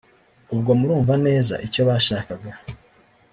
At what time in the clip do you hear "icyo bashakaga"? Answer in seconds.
1.67-2.51